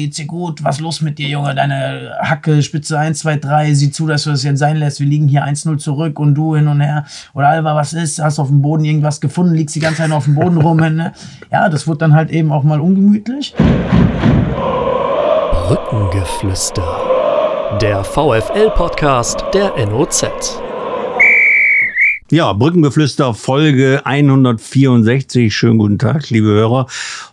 [0.00, 0.64] geht's dir gut?
[0.64, 1.54] Was los mit dir, Junge?
[1.54, 5.00] Deine Hacke, Spitze 1, 2, 3, sieh zu, dass du das jetzt sein lässt.
[5.00, 7.04] Wir liegen hier 1-0 zurück und du hin und her.
[7.34, 8.22] Oder Alba, was ist?
[8.22, 9.54] Hast du auf dem Boden irgendwas gefunden?
[9.54, 10.78] Liegst die ganze Zeit auf dem Boden rum.
[10.88, 11.12] Ne?
[11.50, 13.54] Ja, das wird dann halt eben auch mal ungemütlich.
[15.66, 16.82] Brückengeflüster.
[17.82, 20.67] Der VFL-Podcast der NOZ.
[22.30, 25.56] Ja, Brückengeflüster Folge 164.
[25.56, 26.86] Schönen guten Tag, liebe Hörer.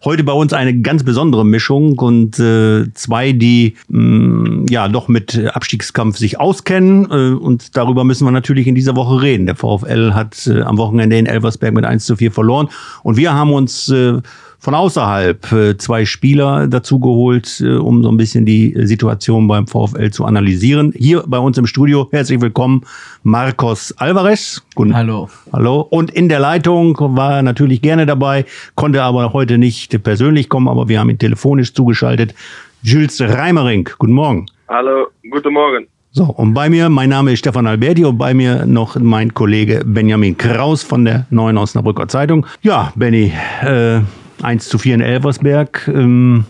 [0.06, 5.10] Heute bei uns eine ganz besondere Mischung und äh, zwei, die mh, mm, ja doch
[5.10, 9.48] mit Abstiegskampf sich auskennen äh, und darüber müssen wir natürlich in dieser Woche reden.
[9.48, 12.70] Der VfL hat äh, am Wochenende in Elversberg mit 1 zu 4 verloren
[13.04, 14.22] und wir haben uns äh,
[14.60, 20.10] von außerhalb äh, zwei Spieler dazugeholt, äh, um so ein bisschen die Situation beim VfL
[20.12, 20.94] zu analysieren.
[20.96, 22.84] Hier bei uns im Studio herzlich willkommen
[23.24, 24.62] Marcos Alvarez.
[24.76, 25.30] Guten Hallo.
[25.52, 25.82] Hallo.
[25.82, 28.46] Und in der Leitung war er natürlich gerne dabei,
[28.76, 32.34] konnte aber heute nicht persönlich kommen, aber wir haben ihn telefonisch zugeschaltet.
[32.82, 33.90] Jules Reimering.
[33.98, 34.46] Guten Morgen.
[34.68, 35.88] Hallo, guten Morgen.
[36.18, 39.84] So, und bei mir, mein Name ist Stefan Alberti und bei mir noch mein Kollege
[39.86, 42.46] Benjamin Kraus von der Neuen Osnabrücker Zeitung.
[42.62, 44.00] Ja, Benny, äh,
[44.42, 45.88] 1 zu 4 in Elversberg.
[45.88, 46.46] Ähm,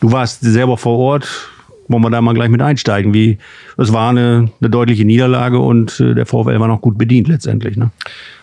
[0.00, 1.48] du warst selber vor Ort.
[1.88, 3.12] Wollen wir da mal gleich mit einsteigen?
[3.12, 3.38] Wie,
[3.76, 7.76] es war eine, eine deutliche Niederlage und äh, der VfL war noch gut bedient letztendlich.
[7.76, 7.90] Ne?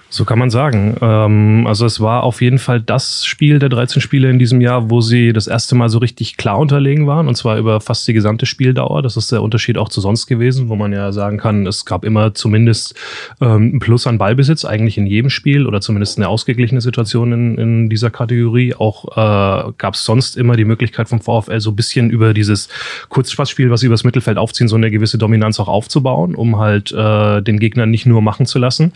[0.09, 0.95] So kann man sagen.
[1.01, 4.89] Ähm, also es war auf jeden Fall das Spiel der 13 Spiele in diesem Jahr,
[4.89, 8.13] wo sie das erste Mal so richtig klar unterlegen waren und zwar über fast die
[8.13, 9.01] gesamte Spieldauer.
[9.01, 12.05] Das ist der Unterschied auch zu sonst gewesen, wo man ja sagen kann, es gab
[12.05, 12.95] immer zumindest
[13.41, 17.57] ähm, ein Plus an Ballbesitz, eigentlich in jedem Spiel oder zumindest eine ausgeglichene Situation in,
[17.57, 18.75] in dieser Kategorie.
[18.75, 22.69] Auch äh, gab es sonst immer die Möglichkeit vom VfL so ein bisschen über dieses
[23.09, 27.41] Kurzpassspiel, was sie übers Mittelfeld aufziehen, so eine gewisse Dominanz auch aufzubauen, um halt äh,
[27.41, 28.93] den Gegner nicht nur machen zu lassen.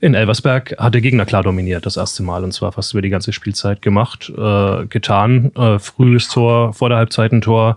[0.00, 3.02] In Elversberg Wolfsberg hat der Gegner klar dominiert, das erste Mal, und zwar fast über
[3.02, 5.52] die ganze Spielzeit gemacht, äh, getan.
[5.54, 7.76] Äh, frühes Tor, vor der Halbzeit ein Tor.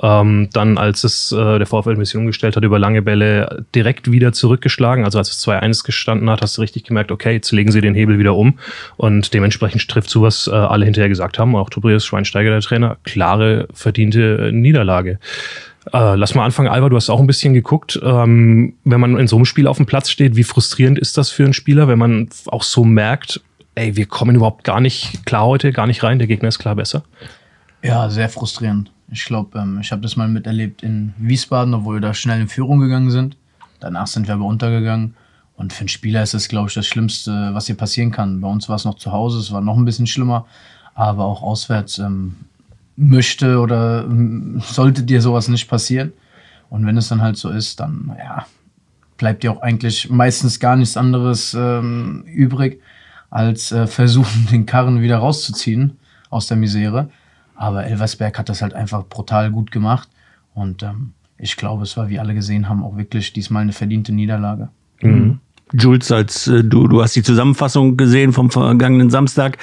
[0.00, 4.10] Ähm, dann, als es äh, der VfL ein bisschen umgestellt hat, über lange Bälle direkt
[4.10, 5.04] wieder zurückgeschlagen.
[5.04, 7.94] Also als es 2-1 gestanden hat, hast du richtig gemerkt, okay, jetzt legen sie den
[7.94, 8.58] Hebel wieder um.
[8.96, 12.98] Und dementsprechend trifft zu, was äh, alle hinterher gesagt haben, auch Tobias Schweinsteiger, der Trainer,
[13.04, 15.18] klare, verdiente Niederlage.
[15.92, 17.98] Äh, lass mal anfangen, Alba, du hast auch ein bisschen geguckt.
[18.02, 21.30] Ähm, wenn man in so einem Spiel auf dem Platz steht, wie frustrierend ist das
[21.30, 23.40] für einen Spieler, wenn man auch so merkt,
[23.74, 26.76] ey, wir kommen überhaupt gar nicht klar heute, gar nicht rein, der Gegner ist klar
[26.76, 27.02] besser?
[27.82, 28.92] Ja, sehr frustrierend.
[29.10, 32.48] Ich glaube, ähm, ich habe das mal miterlebt in Wiesbaden, obwohl wir da schnell in
[32.48, 33.36] Führung gegangen sind.
[33.80, 35.14] Danach sind wir aber untergegangen.
[35.56, 38.40] Und für einen Spieler ist das, glaube ich, das Schlimmste, was hier passieren kann.
[38.40, 40.46] Bei uns war es noch zu Hause, es war noch ein bisschen schlimmer.
[40.94, 42.36] Aber auch auswärts ähm,
[42.96, 46.12] möchte oder ähm, sollte dir sowas nicht passieren.
[46.68, 48.46] Und wenn es dann halt so ist, dann ja,
[49.18, 52.80] bleibt dir auch eigentlich meistens gar nichts anderes ähm, übrig,
[53.30, 55.98] als äh, versuchen, den Karren wieder rauszuziehen
[56.30, 57.10] aus der Misere.
[57.54, 60.08] Aber Elversberg hat das halt einfach brutal gut gemacht.
[60.54, 64.12] Und ähm, ich glaube, es war, wie alle gesehen haben, auch wirklich diesmal eine verdiente
[64.12, 64.68] Niederlage.
[65.00, 65.40] Mhm.
[65.72, 69.58] Jules, als äh, du, du hast die Zusammenfassung gesehen vom vergangenen Samstag.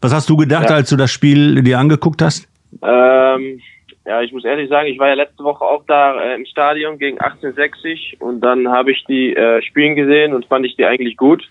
[0.00, 0.76] Was hast du gedacht, ja.
[0.76, 2.48] als du das Spiel dir angeguckt hast?
[2.82, 3.60] Ähm,
[4.08, 6.98] ja, ich muss ehrlich sagen, ich war ja letzte Woche auch da äh, im Stadion
[6.98, 11.16] gegen 1860 und dann habe ich die äh, Spielen gesehen und fand ich die eigentlich
[11.18, 11.46] gut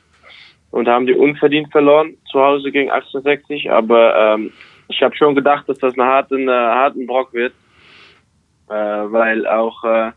[0.72, 4.52] und haben die unverdient verloren zu Hause gegen 1860, aber ähm,
[4.88, 7.54] ich habe schon gedacht, dass das eine harte, eine harten Brock wird,
[8.70, 10.12] äh, weil auch äh,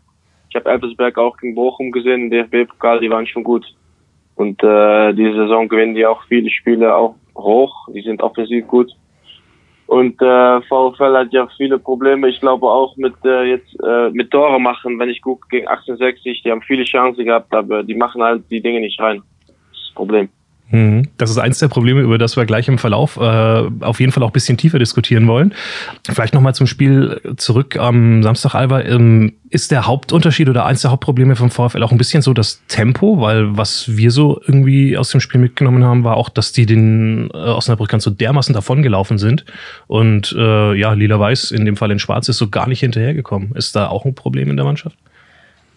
[0.49, 3.65] ich habe Elversberg auch gegen Bochum gesehen, DFB-Pokal, die waren schon gut
[4.35, 8.91] und äh, diese Saison gewinnen die auch viele Spiele auch hoch, die sind offensiv gut
[9.91, 12.29] und äh, VfL hat ja viele Probleme.
[12.29, 16.43] Ich glaube auch mit äh, jetzt äh, mit Tore machen, wenn ich gucke gegen 1860,
[16.43, 19.21] die haben viele Chancen gehabt, aber die machen halt die Dinge nicht rein.
[19.47, 20.29] Das ist das Problem.
[20.71, 21.09] Mhm.
[21.17, 24.23] Das ist eins der Probleme, über das wir gleich im Verlauf äh, auf jeden Fall
[24.23, 25.53] auch ein bisschen tiefer diskutieren wollen.
[26.09, 28.81] Vielleicht nochmal zum Spiel zurück am Samstag, Alba.
[28.81, 32.65] Ähm, ist der Hauptunterschied oder eins der Hauptprobleme vom VfL auch ein bisschen so das
[32.67, 33.19] Tempo?
[33.19, 37.29] Weil was wir so irgendwie aus dem Spiel mitgenommen haben, war auch, dass die den
[37.33, 39.43] äh, Osnabrück ganz so dermaßen davongelaufen sind.
[39.87, 43.51] Und äh, ja, Lila-Weiß, in dem Fall in Schwarz, ist so gar nicht hinterhergekommen.
[43.55, 44.97] Ist da auch ein Problem in der Mannschaft?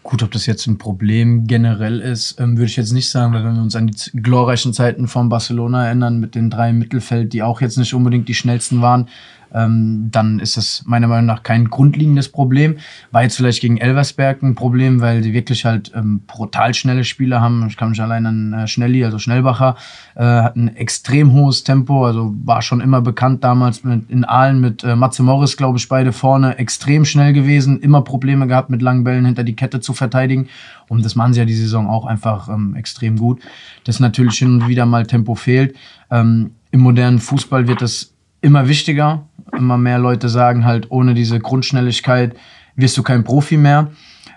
[0.04, 3.42] Gut, ob das jetzt ein Problem generell ist, ähm, würde ich jetzt nicht sagen, weil
[3.42, 7.32] wenn wir uns an die glorreichen Zeiten von Barcelona erinnern, mit den drei im Mittelfeld,
[7.32, 9.08] die auch jetzt nicht unbedingt die schnellsten waren,
[9.54, 12.76] ähm, dann ist das meiner Meinung nach kein grundlegendes Problem.
[13.12, 17.40] War jetzt vielleicht gegen Elversberg ein Problem, weil die wirklich halt ähm, brutal schnelle Spieler
[17.40, 17.66] haben.
[17.68, 19.76] Ich kann mich allein an äh, Schnelli, also Schnellbacher,
[20.16, 24.60] äh, hat ein extrem hohes Tempo, also war schon immer bekannt damals mit, in Aalen
[24.60, 28.82] mit äh, Matze Morris, glaube ich, beide vorne, extrem schnell gewesen, immer Probleme gehabt, mit
[28.82, 30.48] langen Bällen hinter die Kette zu verteidigen.
[30.88, 33.40] Und das machen sie ja die Saison auch einfach ähm, extrem gut.
[33.84, 35.76] Dass natürlich hin und wieder mal Tempo fehlt.
[36.10, 38.13] Ähm, Im modernen Fußball wird das
[38.44, 39.26] immer wichtiger.
[39.56, 42.37] Immer mehr Leute sagen halt, ohne diese Grundschnelligkeit
[42.76, 43.91] wirst du kein Profi mehr.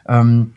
[0.08, 0.54] Ähm,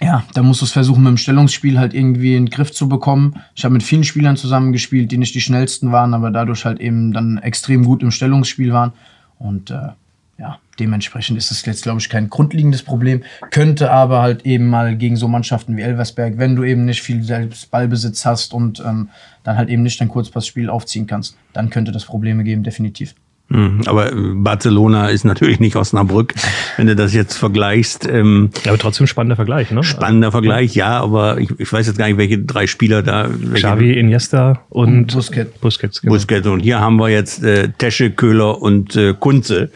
[0.00, 2.88] ja, da musst du es versuchen, mit dem Stellungsspiel halt irgendwie in den Griff zu
[2.88, 3.40] bekommen.
[3.54, 7.12] Ich habe mit vielen Spielern zusammengespielt, die nicht die schnellsten waren, aber dadurch halt eben
[7.12, 8.92] dann extrem gut im Stellungsspiel waren.
[9.38, 9.88] Und äh,
[10.38, 13.22] ja, dementsprechend ist es jetzt, glaube ich, kein grundlegendes Problem.
[13.50, 17.22] Könnte aber halt eben mal gegen so Mannschaften wie Elversberg, wenn du eben nicht viel
[17.22, 19.10] selbst Ballbesitz hast und ähm,
[19.44, 23.14] dann halt eben nicht dein Kurzpassspiel aufziehen kannst, dann könnte das Probleme geben, definitiv.
[23.54, 26.34] Mhm, aber äh, Barcelona ist natürlich nicht Osnabrück,
[26.76, 28.06] wenn du das jetzt vergleichst.
[28.06, 29.84] Ähm, ja, aber trotzdem spannender Vergleich, ne?
[29.84, 33.28] Spannender Vergleich, ja, aber ich, ich weiß jetzt gar nicht, welche drei Spieler da.
[33.30, 35.58] Welche Xavi, Iniesta und, und Busquets.
[35.58, 36.14] Busquets, genau.
[36.14, 36.46] Busquets.
[36.48, 39.70] Und hier haben wir jetzt äh, Tesche, Köhler und äh, Kunze.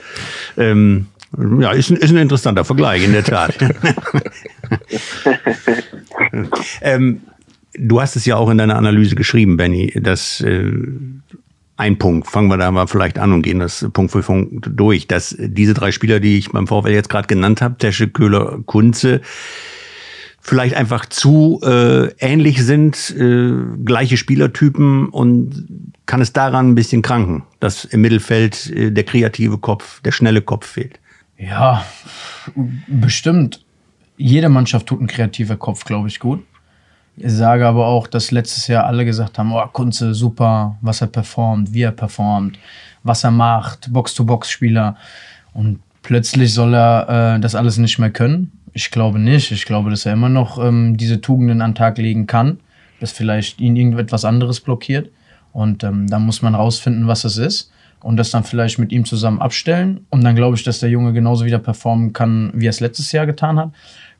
[0.56, 1.06] Ähm,
[1.60, 3.54] ja, ist, ist ein interessanter Vergleich, in der Tat.
[6.80, 7.20] ähm,
[7.78, 10.72] du hast es ja auch in deiner Analyse geschrieben, Benny, dass äh,
[11.78, 12.26] ein Punkt.
[12.26, 15.06] Fangen wir da mal vielleicht an und gehen das Punkt für Punkt durch.
[15.06, 19.20] Dass diese drei Spieler, die ich beim VfL jetzt gerade genannt habe, Tesche, Köhler, Kunze,
[20.40, 23.52] vielleicht einfach zu äh, ähnlich sind, äh,
[23.84, 25.66] gleiche Spielertypen und
[26.06, 30.42] kann es daran ein bisschen kranken, dass im Mittelfeld äh, der kreative Kopf, der schnelle
[30.42, 30.98] Kopf fehlt?
[31.36, 31.84] Ja,
[32.88, 33.64] bestimmt.
[34.16, 36.42] Jede Mannschaft tut ein kreativer Kopf, glaube ich, gut.
[37.20, 41.08] Ich sage aber auch, dass letztes Jahr alle gesagt haben, oh, Kunze, super, was er
[41.08, 42.58] performt, wie er performt,
[43.02, 44.96] was er macht, Box-to-Box-Spieler.
[45.52, 48.52] Und plötzlich soll er äh, das alles nicht mehr können.
[48.72, 49.50] Ich glaube nicht.
[49.50, 52.60] Ich glaube, dass er immer noch ähm, diese Tugenden an den Tag legen kann,
[53.00, 55.10] dass vielleicht ihn irgendetwas anderes blockiert.
[55.52, 59.04] Und ähm, da muss man rausfinden, was es ist und das dann vielleicht mit ihm
[59.04, 60.06] zusammen abstellen.
[60.10, 63.10] Und dann glaube ich, dass der Junge genauso wieder performen kann, wie er es letztes
[63.12, 63.70] Jahr getan hat.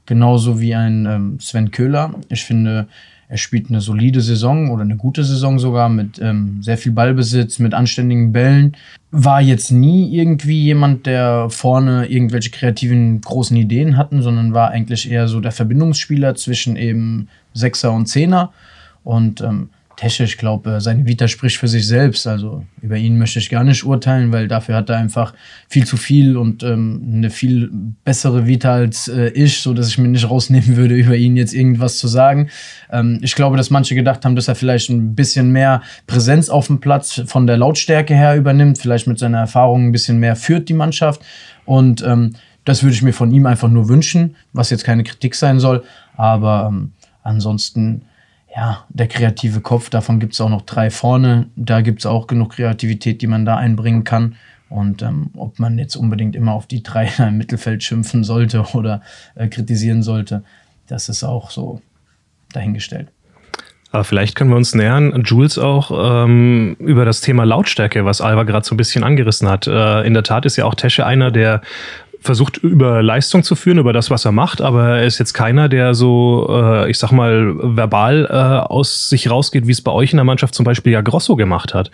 [0.08, 2.14] Genauso wie ein ähm, Sven Köhler.
[2.30, 2.88] Ich finde,
[3.28, 7.58] er spielt eine solide Saison oder eine gute Saison sogar mit ähm, sehr viel Ballbesitz,
[7.58, 8.74] mit anständigen Bällen.
[9.10, 15.10] War jetzt nie irgendwie jemand, der vorne irgendwelche kreativen großen Ideen hatten, sondern war eigentlich
[15.10, 18.50] eher so der Verbindungsspieler zwischen eben Sechser und Zehner.
[19.04, 22.26] Und ähm, Tesche, ich glaube, seine Vita spricht für sich selbst.
[22.28, 25.34] Also über ihn möchte ich gar nicht urteilen, weil dafür hat er einfach
[25.68, 27.68] viel zu viel und ähm, eine viel
[28.04, 31.52] bessere Vita als äh, ich, so dass ich mir nicht rausnehmen würde, über ihn jetzt
[31.52, 32.48] irgendwas zu sagen.
[32.92, 36.68] Ähm, ich glaube, dass manche gedacht haben, dass er vielleicht ein bisschen mehr Präsenz auf
[36.68, 40.68] dem Platz von der Lautstärke her übernimmt, vielleicht mit seiner Erfahrung ein bisschen mehr führt
[40.68, 41.22] die Mannschaft.
[41.64, 42.34] Und ähm,
[42.64, 45.82] das würde ich mir von ihm einfach nur wünschen, was jetzt keine Kritik sein soll.
[46.16, 46.92] Aber ähm,
[47.24, 48.02] ansonsten
[48.54, 51.46] ja, der kreative Kopf, davon gibt es auch noch drei vorne.
[51.56, 54.36] Da gibt es auch genug Kreativität, die man da einbringen kann.
[54.68, 59.02] Und ähm, ob man jetzt unbedingt immer auf die drei im Mittelfeld schimpfen sollte oder
[59.34, 60.42] äh, kritisieren sollte,
[60.86, 61.80] das ist auch so
[62.52, 63.08] dahingestellt.
[63.90, 65.90] Aber vielleicht können wir uns nähern, Jules, auch
[66.24, 69.66] ähm, über das Thema Lautstärke, was Alva gerade so ein bisschen angerissen hat.
[69.66, 71.62] Äh, in der Tat ist ja auch Tesche einer, der
[72.20, 75.68] versucht über Leistung zu führen, über das, was er macht, aber er ist jetzt keiner,
[75.68, 78.34] der so, äh, ich sag mal, verbal äh,
[78.70, 81.74] aus sich rausgeht, wie es bei euch in der Mannschaft zum Beispiel ja Grosso gemacht
[81.74, 81.90] hat.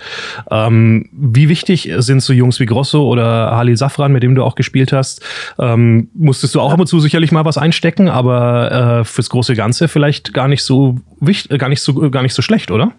[0.51, 4.55] Ähm, wie wichtig sind so Jungs wie Grosso oder Halil Safran, mit dem du auch
[4.55, 5.23] gespielt hast?
[5.59, 9.89] Ähm, musstest du auch immer zu sicherlich mal was einstecken, aber äh, fürs große Ganze
[9.89, 12.93] vielleicht gar nicht so wichtig, gar nicht so gar nicht so schlecht, oder?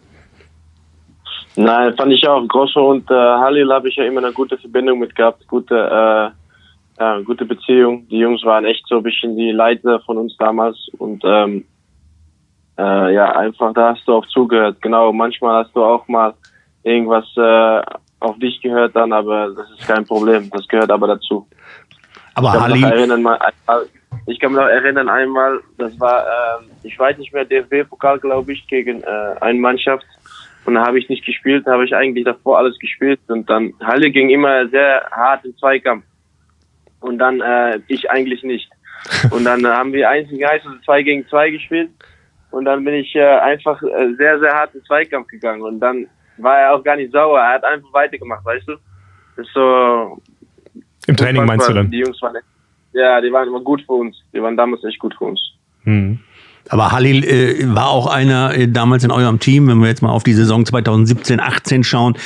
[1.58, 2.46] Nein, fand ich auch.
[2.48, 6.45] Grosso und äh, Halil habe ich ja immer eine gute Verbindung mit gehabt, gute äh
[7.00, 8.08] ja, gute Beziehung.
[8.08, 11.66] Die Jungs waren echt so ein bisschen die Leiter von uns damals und ähm,
[12.78, 14.82] äh, ja, einfach da hast du auch zugehört.
[14.82, 16.34] Genau, manchmal hast du auch mal
[16.84, 17.82] irgendwas äh,
[18.20, 20.50] auf dich gehört dann, aber das ist kein Problem.
[20.52, 21.48] Das gehört aber dazu.
[22.36, 23.38] Aber ich kann, mich noch erinnern,
[24.28, 28.52] ich kann mich noch erinnern einmal, das war, äh, ich weiß nicht mehr, DFB-Pokal, glaube
[28.52, 30.06] ich, gegen äh, eine Mannschaft.
[30.66, 33.20] Und da habe ich nicht gespielt, da habe ich eigentlich davor alles gespielt.
[33.28, 36.04] Und dann Halle ging immer sehr hart im Zweikampf
[37.06, 38.70] und dann äh, ich eigentlich nicht.
[39.32, 41.92] Und dann äh, haben wir eins gegen eins, also zwei gegen zwei gespielt
[42.52, 46.08] und dann bin ich äh, einfach äh, sehr, sehr hart in Zweikampf gegangen und dann
[46.38, 48.74] war er auch gar nicht sauer, er hat einfach weitergemacht, weißt du?
[49.38, 50.22] Das ist so...
[51.08, 51.92] Im Training meinst du dann?
[51.92, 52.38] Die Jungs waren,
[52.94, 55.40] ja, die waren immer gut für uns, die waren damals echt gut für uns.
[55.84, 56.20] Mhm.
[56.70, 60.12] Aber Halil äh, war auch einer äh, damals in eurem Team, wenn wir jetzt mal
[60.12, 62.18] auf die Saison 2017, 18 schauen,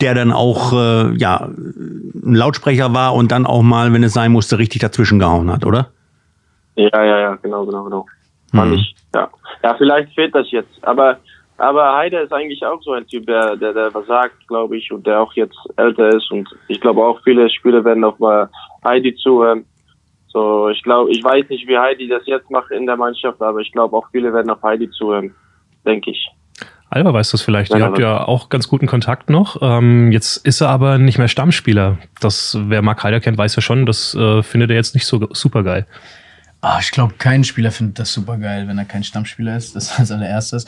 [0.00, 4.32] der dann auch äh, ja, ein Lautsprecher war und dann auch mal, wenn es sein
[4.32, 5.90] musste, richtig dazwischen gehauen hat, oder?
[6.76, 8.06] Ja, ja, ja, genau, genau, genau.
[8.52, 8.78] Fand mhm.
[8.78, 9.28] ich, ja.
[9.62, 10.72] Ja, vielleicht fehlt das jetzt.
[10.82, 11.18] Aber
[11.60, 14.90] aber Heide ist eigentlich auch so ein Typ, der, der, der was sagt, glaube ich,
[14.90, 16.30] und der auch jetzt älter ist.
[16.30, 18.48] Und ich glaube auch viele Spieler werden auch mal
[18.82, 19.66] Heidi zuhören.
[20.32, 23.58] So, ich glaube, ich weiß nicht, wie Heidi das jetzt macht in der Mannschaft, aber
[23.58, 25.34] ich glaube auch viele werden auf Heidi zuhören,
[25.84, 26.28] denke ich.
[26.88, 27.72] Alba weiß das vielleicht.
[27.72, 29.58] Ihr habt ja auch ganz guten Kontakt noch.
[29.62, 31.98] Ähm, jetzt ist er aber nicht mehr Stammspieler.
[32.20, 35.28] Das, wer Mark Heider kennt, weiß ja schon, das äh, findet er jetzt nicht so
[35.30, 35.86] super geil.
[36.62, 39.74] Ah, ich glaube, kein Spieler findet das super geil, wenn er kein Stammspieler ist.
[39.74, 40.66] Das als allererstes.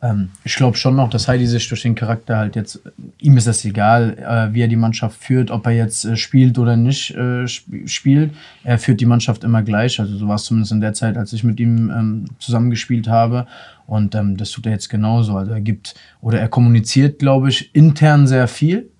[0.00, 2.80] Ähm, ich glaube schon noch, dass Heidi sich durch den Charakter halt jetzt,
[3.18, 6.58] ihm ist das egal, äh, wie er die Mannschaft führt, ob er jetzt äh, spielt
[6.58, 8.34] oder nicht äh, sp spielt.
[8.62, 9.98] Er führt die Mannschaft immer gleich.
[9.98, 13.48] Also so war es zumindest in der Zeit, als ich mit ihm ähm, zusammengespielt habe.
[13.88, 15.36] Und ähm, das tut er jetzt genauso.
[15.36, 18.91] Also er gibt oder er kommuniziert, glaube ich, intern sehr viel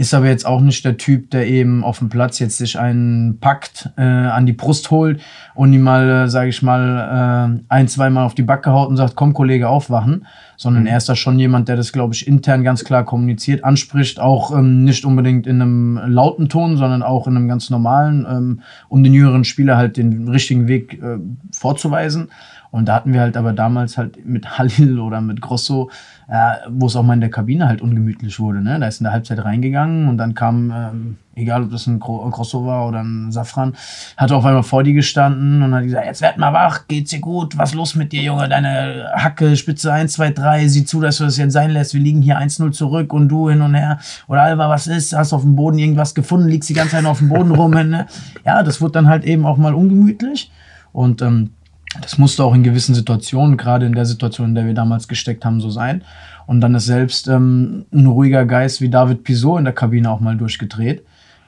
[0.00, 3.38] ist aber jetzt auch nicht der Typ, der eben auf dem Platz jetzt sich einen
[3.38, 5.20] packt, äh, an die Brust holt
[5.54, 8.96] und ihm mal, äh, sage ich mal, äh, ein, zweimal auf die Backe haut und
[8.96, 10.26] sagt, komm Kollege, aufwachen,
[10.56, 10.88] sondern mhm.
[10.88, 14.56] er ist da schon jemand, der das, glaube ich, intern ganz klar kommuniziert, anspricht, auch
[14.56, 19.04] ähm, nicht unbedingt in einem lauten Ton, sondern auch in einem ganz normalen, ähm, um
[19.04, 21.18] den jüngeren Spieler halt den richtigen Weg äh,
[21.52, 22.30] vorzuweisen.
[22.70, 25.90] Und da hatten wir halt aber damals halt mit Halil oder mit Grosso,
[26.28, 28.62] äh, wo es auch mal in der Kabine halt ungemütlich wurde.
[28.62, 28.78] Ne?
[28.78, 32.64] Da ist in der Halbzeit reingegangen und dann kam, ähm, egal ob das ein Grosso
[32.66, 33.74] war oder ein Safran,
[34.16, 37.18] hat auf einmal vor die gestanden und hat gesagt, jetzt werd mal wach, geht's dir
[37.18, 41.18] gut, was los mit dir, Junge, deine Hacke, Spitze 1, 2, 3, sieh zu, dass
[41.18, 43.98] du das jetzt sein lässt, wir liegen hier 1-0 zurück und du hin und her.
[44.28, 47.18] Oder Alva, was ist, hast auf dem Boden irgendwas gefunden, liegst die ganze Zeit auf
[47.18, 47.70] dem Boden rum.
[47.80, 48.06] Ne?
[48.44, 50.50] Ja, das wurde dann halt eben auch mal ungemütlich
[50.92, 51.50] und ähm,
[52.00, 55.44] das musste auch in gewissen Situationen, gerade in der Situation, in der wir damals gesteckt
[55.44, 56.04] haben, so sein.
[56.46, 60.20] Und dann ist selbst ähm, ein ruhiger Geist wie David Pisot in der Kabine auch
[60.20, 61.04] mal durchgedreht.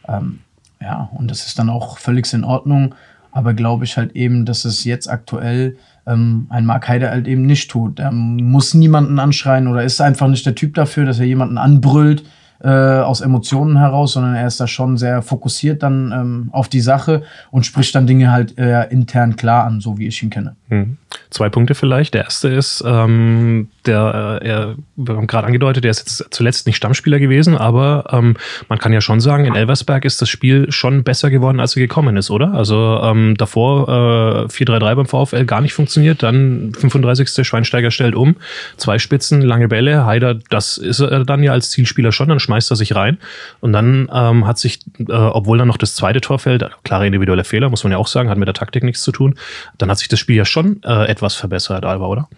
[0.09, 0.41] Ähm,
[0.81, 2.95] ja, und das ist dann auch völlig in Ordnung.
[3.31, 7.47] Aber glaube ich halt eben, dass es jetzt aktuell ähm, ein Mark Heider halt eben
[7.47, 7.99] nicht tut.
[8.01, 12.25] Er muss niemanden anschreien oder ist einfach nicht der Typ dafür, dass er jemanden anbrüllt
[12.63, 16.81] äh, aus Emotionen heraus, sondern er ist da schon sehr fokussiert dann ähm, auf die
[16.81, 20.57] Sache und spricht dann Dinge halt äh, intern klar an, so wie ich ihn kenne.
[20.69, 20.97] Mhm.
[21.31, 22.15] Zwei Punkte vielleicht.
[22.15, 26.77] Der erste ist, ähm, der, äh, wir haben gerade angedeutet, der ist jetzt zuletzt nicht
[26.77, 28.37] Stammspieler gewesen, aber ähm,
[28.69, 31.81] man kann ja schon sagen, in Elversberg ist das Spiel schon besser geworden, als er
[31.81, 32.53] gekommen ist, oder?
[32.53, 37.47] Also ähm, davor äh, 4-3-3 beim VfL gar nicht funktioniert, dann 35.
[37.47, 38.37] Schweinsteiger stellt um,
[38.77, 42.71] zwei Spitzen, lange Bälle, Haider, das ist er dann ja als Zielspieler schon, dann schmeißt
[42.71, 43.19] er sich rein
[43.61, 47.45] und dann ähm, hat sich, äh, obwohl dann noch das zweite Tor fällt, klare individuelle
[47.45, 49.37] Fehler, muss man ja auch sagen, hat mit der Taktik nichts zu tun,
[49.79, 52.29] dann hat sich das Spiel ja schon äh, etwas verbessert, Alba, oder?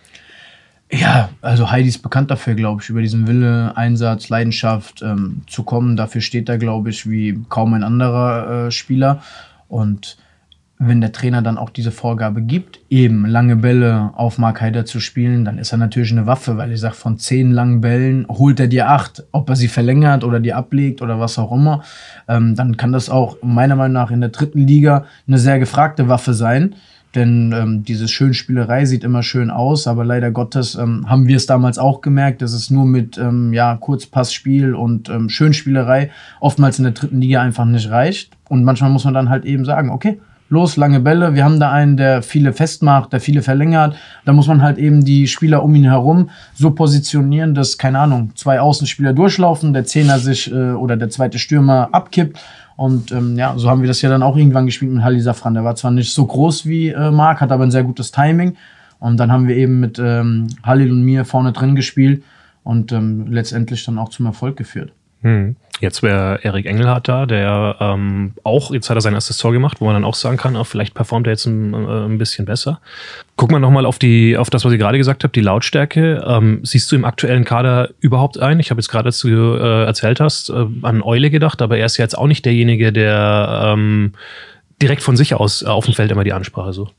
[0.90, 5.64] Ja, also Heidi ist bekannt dafür, glaube ich, über diesen Wille, Einsatz, Leidenschaft ähm, zu
[5.64, 5.96] kommen.
[5.96, 9.22] Dafür steht er, glaube ich, wie kaum ein anderer äh, Spieler.
[9.68, 10.18] Und
[10.78, 15.00] wenn der Trainer dann auch diese Vorgabe gibt, eben lange Bälle auf Mark Heider zu
[15.00, 18.60] spielen, dann ist er natürlich eine Waffe, weil ich sage, von zehn langen Bällen holt
[18.60, 19.24] er dir acht.
[19.32, 21.82] Ob er sie verlängert oder die ablegt oder was auch immer,
[22.28, 26.08] ähm, dann kann das auch meiner Meinung nach in der dritten Liga eine sehr gefragte
[26.08, 26.74] Waffe sein.
[27.14, 31.46] Denn ähm, diese Schönspielerei sieht immer schön aus, aber leider Gottes ähm, haben wir es
[31.46, 36.84] damals auch gemerkt, dass es nur mit ähm, ja, Kurzpassspiel und ähm, Schönspielerei oftmals in
[36.84, 38.32] der dritten Liga einfach nicht reicht.
[38.48, 41.70] Und manchmal muss man dann halt eben sagen, okay, los, lange Bälle, wir haben da
[41.70, 43.96] einen, der viele festmacht, der viele verlängert.
[44.24, 48.32] Da muss man halt eben die Spieler um ihn herum so positionieren, dass, keine Ahnung,
[48.34, 52.38] zwei Außenspieler durchlaufen, der Zehner sich äh, oder der zweite Stürmer abkippt
[52.76, 55.54] und ähm, ja, so haben wir das ja dann auch irgendwann gespielt mit Halil Safran.
[55.54, 58.56] Der war zwar nicht so groß wie äh, Marc, hat aber ein sehr gutes Timing.
[58.98, 62.24] Und dann haben wir eben mit ähm, Halil und mir vorne drin gespielt
[62.62, 64.92] und ähm, letztendlich dann auch zum Erfolg geführt.
[65.24, 65.56] Hm.
[65.80, 69.80] Jetzt wäre Erik Engelhardt da, der ähm, auch, jetzt hat er sein erstes Tor gemacht,
[69.80, 72.44] wo man dann auch sagen kann, auch vielleicht performt er jetzt ein, äh, ein bisschen
[72.44, 72.80] besser.
[73.36, 76.22] Guck mal nochmal auf, auf das, was ihr gerade gesagt habt, die Lautstärke.
[76.26, 78.60] Ähm, siehst du im aktuellen Kader überhaupt ein?
[78.60, 81.86] Ich habe jetzt gerade, als du äh, erzählt hast, äh, an Eule gedacht, aber er
[81.86, 84.12] ist ja jetzt auch nicht derjenige, der ähm,
[84.80, 86.94] direkt von sich aus auf dem Feld immer die Ansprache sucht.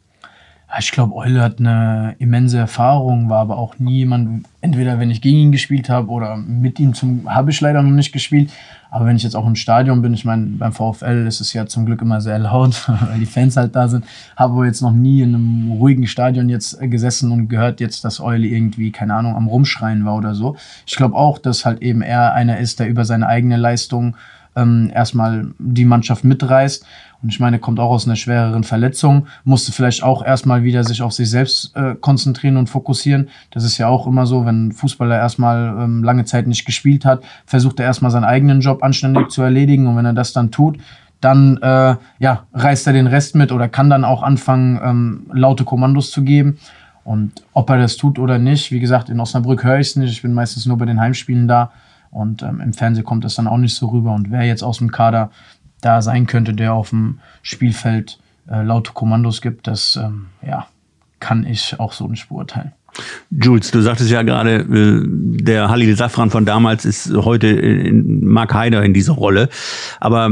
[0.77, 5.21] Ich glaube, Eule hat eine immense Erfahrung, war aber auch nie jemand, entweder wenn ich
[5.21, 8.51] gegen ihn gespielt habe oder mit ihm zum, habe ich leider noch nicht gespielt.
[8.91, 11.65] Aber wenn ich jetzt auch im Stadion bin, ich meine, beim VfL ist es ja
[11.65, 14.05] zum Glück immer sehr laut, weil die Fans halt da sind.
[14.35, 18.19] Habe aber jetzt noch nie in einem ruhigen Stadion jetzt gesessen und gehört jetzt, dass
[18.19, 20.55] Eule irgendwie, keine Ahnung, am Rumschreien war oder so.
[20.85, 24.15] Ich glaube auch, dass halt eben er einer ist, der über seine eigene Leistung
[24.55, 26.85] ähm, erstmal die Mannschaft mitreißt.
[27.25, 31.01] Und ich meine, kommt auch aus einer schwereren Verletzung, musste vielleicht auch erstmal wieder sich
[31.01, 33.29] auf sich selbst äh, konzentrieren und fokussieren.
[33.49, 37.03] Das ist ja auch immer so, wenn ein Fußballer erstmal ähm, lange Zeit nicht gespielt
[37.03, 39.87] hat, versucht er erstmal seinen eigenen Job anständig zu erledigen.
[39.87, 40.77] Und wenn er das dann tut,
[41.19, 45.63] dann äh, ja, reißt er den Rest mit oder kann dann auch anfangen, ähm, laute
[45.63, 46.59] Kommandos zu geben.
[47.05, 50.11] Und ob er das tut oder nicht, wie gesagt, in Osnabrück höre ich es nicht.
[50.11, 51.71] Ich bin meistens nur bei den Heimspielen da.
[52.15, 54.13] Und ähm, im Fernsehen kommt das dann auch nicht so rüber.
[54.13, 55.31] Und wer jetzt aus dem Kader
[55.85, 58.17] da sein könnte, der auf dem Spielfeld
[58.49, 60.67] äh, laute Kommandos gibt, das ähm, ja,
[61.19, 62.71] kann ich auch so nicht beurteilen.
[63.29, 68.53] Jules, du sagtest ja gerade, äh, der Halil Safran von damals ist heute in Mark
[68.53, 69.49] Haider in dieser Rolle.
[69.99, 70.29] Aber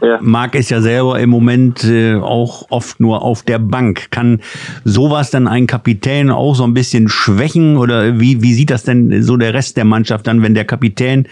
[0.00, 0.18] ja.
[0.20, 4.10] Marc ist ja selber im Moment äh, auch oft nur auf der Bank.
[4.10, 4.40] Kann
[4.84, 7.76] sowas dann ein Kapitän auch so ein bisschen schwächen?
[7.76, 11.26] Oder wie, wie sieht das denn so der Rest der Mannschaft dann, wenn der Kapitän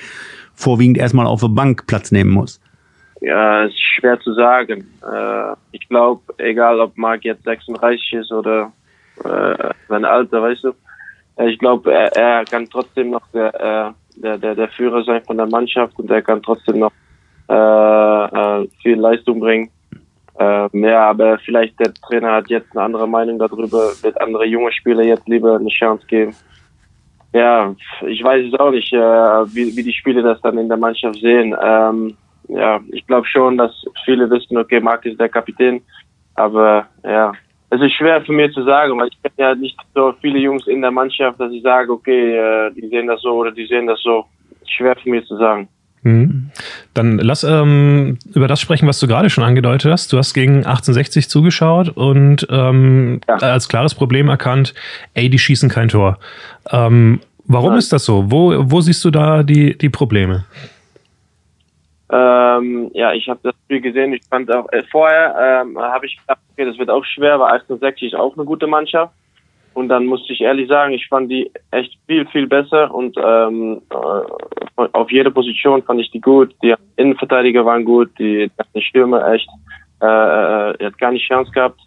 [0.54, 2.60] vorwiegend erstmal auf der Bank Platz nehmen muss?
[3.24, 4.86] Ja, ist schwer zu sagen.
[5.02, 8.70] Äh, ich glaube, egal ob Marc jetzt 36 ist oder
[9.24, 10.74] äh, sein Alter, weißt du.
[11.36, 15.22] Äh, ich glaube, er, er kann trotzdem noch der, äh, der, der, der Führer sein
[15.24, 16.92] von der Mannschaft und er kann trotzdem noch
[17.48, 19.70] äh, äh, viel Leistung bringen.
[20.38, 24.72] Äh, ja, aber vielleicht der Trainer hat jetzt eine andere Meinung darüber, wird andere junge
[24.72, 26.34] Spieler jetzt lieber eine Chance geben.
[27.32, 27.74] Ja,
[28.06, 31.18] ich weiß es auch nicht, äh, wie, wie die Spieler das dann in der Mannschaft
[31.20, 31.56] sehen.
[31.60, 32.16] Ähm,
[32.48, 33.72] ja, ich glaube schon, dass
[34.04, 35.82] viele wissen, okay, Marc ist der Kapitän,
[36.34, 37.32] aber ja,
[37.70, 40.66] es ist schwer für mich zu sagen, weil ich kenne ja nicht so viele Jungs
[40.66, 43.86] in der Mannschaft, dass ich sage, okay, äh, die sehen das so oder die sehen
[43.86, 44.24] das so.
[44.66, 45.68] Schwer für mich zu sagen.
[46.02, 46.50] Mhm.
[46.92, 50.12] Dann lass ähm, über das sprechen, was du gerade schon angedeutet hast.
[50.12, 53.36] Du hast gegen 1860 zugeschaut und ähm, ja.
[53.36, 54.74] als klares Problem erkannt,
[55.14, 56.18] ey, die schießen kein Tor.
[56.70, 57.78] Ähm, warum ja.
[57.78, 58.30] ist das so?
[58.30, 60.44] Wo, wo siehst du da die, die Probleme?
[62.10, 64.12] Ähm, ja, ich habe das Spiel gesehen.
[64.12, 67.52] Ich fand auch äh, vorher ähm, habe ich gedacht, okay, das wird auch schwer, weil
[67.52, 69.12] 68 ist auch eine gute Mannschaft.
[69.74, 73.82] Und dann musste ich ehrlich sagen, ich fand die echt viel, viel besser und ähm,
[73.90, 76.54] äh, auf jeder Position fand ich die gut.
[76.62, 79.48] Die Innenverteidiger waren gut, die, die Stürmer echt,
[80.00, 81.80] äh, äh, hat gar nicht Chance gehabt.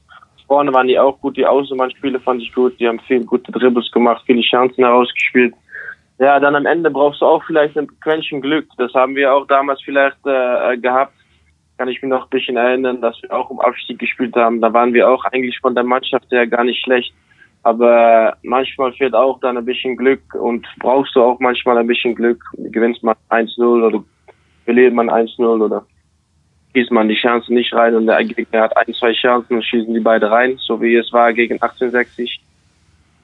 [0.47, 3.91] Vorne waren die auch gut, die Außenbahnspiele fand ich gut, die haben viel gute Dribbles
[3.91, 5.53] gemacht, viele Chancen herausgespielt.
[6.19, 8.67] Ja, dann am Ende brauchst du auch vielleicht ein Quäntchen Glück.
[8.77, 11.13] Das haben wir auch damals vielleicht äh, äh, gehabt.
[11.77, 14.59] Kann ich mich noch ein bisschen erinnern, dass wir auch um Abstieg gespielt haben.
[14.59, 17.13] Da waren wir auch eigentlich von der Mannschaft her gar nicht schlecht.
[17.61, 22.15] Aber manchmal fehlt auch dann ein bisschen Glück und brauchst du auch manchmal ein bisschen
[22.15, 22.41] Glück.
[22.53, 24.03] Gewinnst man 1-0 oder
[24.65, 25.85] verliert man 1-0 oder
[26.73, 29.93] schießt man die Chance nicht rein und der Gegner hat ein, zwei Chancen und schießen
[29.93, 32.41] die beide rein, so wie es war gegen 1860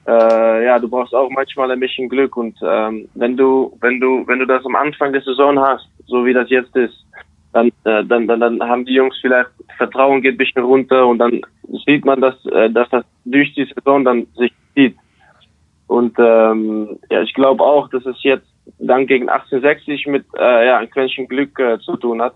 [0.06, 4.26] äh, ja, du brauchst auch manchmal ein bisschen Glück und ähm, wenn du, wenn du,
[4.26, 7.04] wenn du das am Anfang der Saison hast, so wie das jetzt ist,
[7.52, 11.18] dann, äh, dann, dann, dann haben die Jungs vielleicht Vertrauen geht ein bisschen runter und
[11.18, 11.40] dann
[11.86, 14.96] sieht man, dass, äh, dass das durch die Saison dann sich zieht.
[15.86, 18.46] Und ähm, ja, ich glaube auch, dass es jetzt
[18.78, 22.34] dann gegen 1860 mit äh, ja, ein Quäntchen Glück äh, zu tun hat.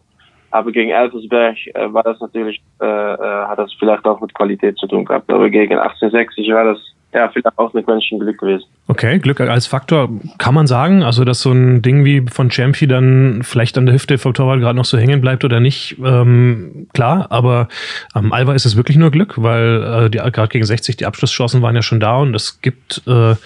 [0.50, 4.78] Aber gegen Elversberg äh, war das natürlich, äh, äh, hat das vielleicht auch mit Qualität
[4.78, 5.30] zu tun gehabt.
[5.30, 6.78] Aber gegen 1860 war das
[7.12, 8.64] ja, vielleicht auch mit Menschen Glück gewesen.
[8.86, 12.86] Okay, Glück als Faktor kann man sagen, also dass so ein Ding wie von Champy
[12.86, 16.86] dann vielleicht an der Hüfte vom Torwart gerade noch so hängen bleibt oder nicht, ähm,
[16.92, 17.68] klar, aber
[18.12, 21.74] am Alba ist es wirklich nur Glück, weil äh, gerade gegen 60 die Abschlusschancen waren
[21.74, 23.36] ja schon da und es gibt, äh,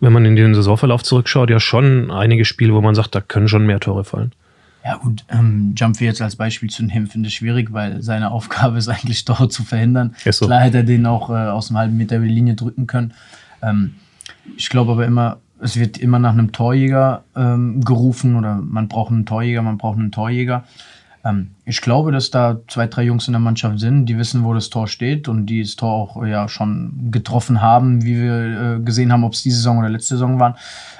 [0.00, 3.48] wenn man in den Saisonverlauf zurückschaut, ja schon einige Spiele, wo man sagt, da können
[3.48, 4.32] schon mehr Tore fallen.
[4.86, 8.78] Ja gut, ähm, Jumpy jetzt als Beispiel zu nehmen, finde ich schwierig, weil seine Aufgabe
[8.78, 10.14] ist eigentlich Tore zu verhindern.
[10.30, 10.46] So.
[10.46, 13.12] Klar hätte er den auch äh, aus dem halben Meter Linie drücken können.
[13.62, 13.96] Ähm,
[14.56, 19.10] ich glaube aber immer, es wird immer nach einem Torjäger ähm, gerufen oder man braucht
[19.10, 20.62] einen Torjäger, man braucht einen Torjäger.
[21.24, 24.54] Ähm, ich glaube, dass da zwei, drei Jungs in der Mannschaft sind, die wissen, wo
[24.54, 28.80] das Tor steht und die das Tor auch ja schon getroffen haben, wie wir äh,
[28.80, 30.54] gesehen haben, ob es diese Saison oder letzte Saison waren.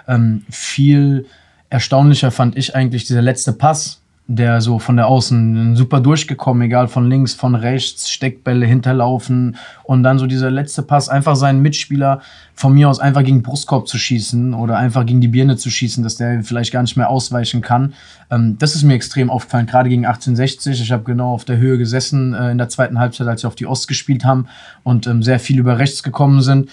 [0.08, 1.26] Ähm, viel
[1.70, 6.88] erstaunlicher fand ich eigentlich dieser letzte Pass, der so von der Außen super durchgekommen, egal
[6.88, 12.20] von links, von rechts, Steckbälle hinterlaufen und dann so dieser letzte Pass, einfach seinen Mitspieler
[12.52, 16.02] von mir aus einfach gegen Brustkorb zu schießen oder einfach gegen die Birne zu schießen,
[16.02, 17.94] dass der vielleicht gar nicht mehr ausweichen kann.
[18.28, 20.80] Ähm, das ist mir extrem aufgefallen, gerade gegen 1860.
[20.80, 23.54] Ich habe genau auf der Höhe gesessen äh, in der zweiten Halbzeit, als sie auf
[23.54, 24.48] die Ost gespielt haben
[24.82, 26.68] und ähm, sehr viel über rechts gekommen sind.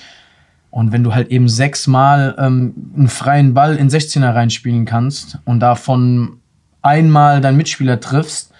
[0.73, 5.59] Und wenn du halt eben sechsmal ähm, einen freien Ball in 16er reinspielen kannst und
[5.59, 6.37] davon
[6.81, 8.51] einmal deinen Mitspieler triffst,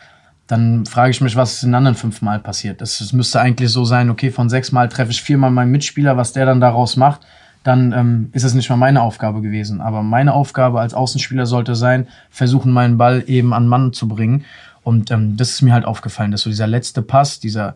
[0.46, 2.84] dann frage ich mich, was in den anderen fünfmal passiert.
[2.84, 6.46] Es müsste eigentlich so sein, okay, von sechsmal treffe ich viermal meinen Mitspieler, was der
[6.46, 7.22] dann daraus macht,
[7.64, 9.82] dann ähm, ist es nicht mal meine Aufgabe gewesen.
[9.82, 14.46] Aber meine Aufgabe als Außenspieler sollte sein, versuchen, meinen Ball eben an Mann zu bringen.
[14.84, 17.74] Und ähm, das ist mir halt aufgefallen, dass so dieser letzte Pass, dieser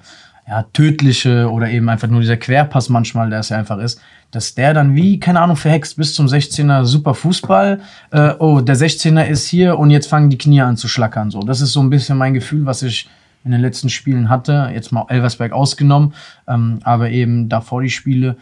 [0.47, 4.55] ja, tödliche oder eben einfach nur dieser Querpass manchmal, der es ja einfach ist, dass
[4.55, 7.81] der dann wie, keine Ahnung, verhext bis zum 16er super Fußball.
[8.11, 11.31] Äh, oh, der 16er ist hier und jetzt fangen die Knie an zu schlackern.
[11.31, 13.09] So, das ist so ein bisschen mein Gefühl, was ich
[13.43, 14.69] in den letzten Spielen hatte.
[14.73, 16.13] Jetzt mal Elversberg ausgenommen,
[16.47, 18.37] ähm, aber eben davor die Spiele.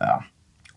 [0.00, 0.20] Ja.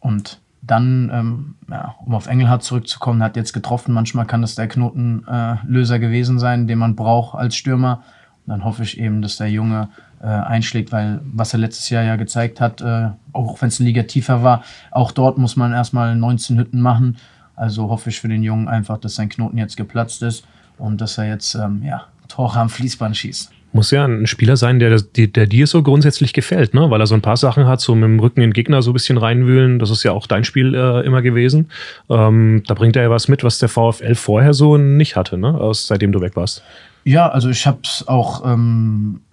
[0.02, 3.94] Und dann, ähm, ja, um auf Engelhardt zurückzukommen, hat jetzt getroffen.
[3.94, 8.04] Manchmal kann das der Knotenlöser äh, gewesen sein, den man braucht als Stürmer.
[8.46, 9.90] dann hoffe ich eben, dass der Junge
[10.28, 14.04] einschlägt, weil was er letztes Jahr ja gezeigt hat, äh, auch wenn es eine Liga
[14.04, 17.18] tiefer war, auch dort muss man erstmal 19 Hütten machen.
[17.56, 20.46] Also hoffe ich für den Jungen einfach, dass sein Knoten jetzt geplatzt ist
[20.78, 23.52] und dass er jetzt ähm, ja, Tore am Fließband schießt.
[23.72, 26.90] Muss ja ein Spieler sein, der, der, der dir so grundsätzlich gefällt, ne?
[26.90, 28.92] weil er so ein paar Sachen hat, so mit dem Rücken in den Gegner so
[28.92, 29.80] ein bisschen reinwühlen.
[29.80, 31.70] Das ist ja auch dein Spiel äh, immer gewesen.
[32.10, 35.54] Ähm, da bringt er ja was mit, was der VfL vorher so nicht hatte, ne?
[35.56, 36.64] Aus, seitdem du weg warst.
[37.04, 39.25] Ja, also ich habe es auch ähm, äh,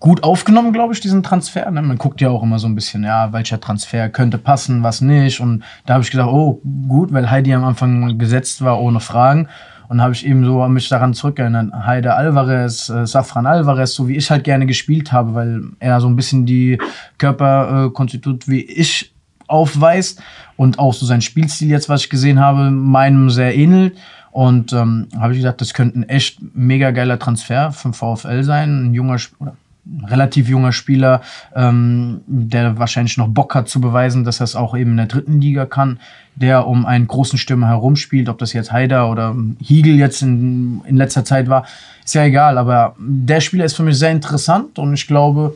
[0.00, 1.70] gut aufgenommen, glaube ich, diesen Transfer.
[1.70, 1.82] Ne?
[1.82, 5.40] Man guckt ja auch immer so ein bisschen, ja, welcher Transfer könnte passen, was nicht.
[5.40, 9.48] Und da habe ich gedacht, oh, gut, weil Heidi am Anfang gesetzt war ohne Fragen.
[9.88, 11.72] Und habe ich eben so mich daran zurückerinnert.
[11.86, 16.08] Heide Alvarez, äh, Safran Alvarez, so wie ich halt gerne gespielt habe, weil er so
[16.08, 16.78] ein bisschen die
[17.18, 19.14] Körperkonstitut wie ich
[19.46, 20.22] aufweist
[20.56, 23.96] und auch so sein Spielstil jetzt, was ich gesehen habe, meinem sehr ähnelt.
[24.34, 28.86] Und ähm, habe ich gesagt, das könnte ein echt mega geiler Transfer vom VfL sein.
[28.86, 29.54] Ein junger oder
[30.06, 31.20] relativ junger Spieler,
[31.54, 35.06] ähm, der wahrscheinlich noch Bock hat zu beweisen, dass er es auch eben in der
[35.06, 36.00] dritten Liga kann,
[36.34, 40.96] der um einen großen Stürmer herumspielt, ob das jetzt Haider oder Hiegel jetzt in, in
[40.96, 41.64] letzter Zeit war,
[42.04, 45.54] ist ja egal, aber der Spieler ist für mich sehr interessant und ich glaube,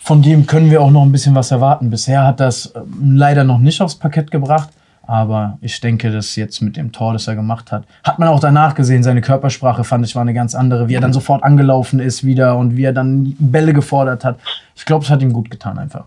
[0.00, 1.90] von dem können wir auch noch ein bisschen was erwarten.
[1.90, 4.70] Bisher hat das ähm, leider noch nicht aufs Parkett gebracht.
[5.06, 8.40] Aber ich denke, dass jetzt mit dem Tor, das er gemacht hat, hat man auch
[8.40, 11.98] danach gesehen, seine Körpersprache fand ich war eine ganz andere, wie er dann sofort angelaufen
[12.00, 14.38] ist wieder und wie er dann Bälle gefordert hat.
[14.76, 16.04] Ich glaube, es hat ihm gut getan einfach.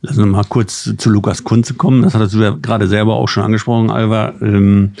[0.00, 2.02] Lass uns mal kurz zu Lukas Kunze kommen.
[2.02, 4.32] Das hattest du ja gerade selber auch schon angesprochen, Alva.
[4.40, 4.92] Ähm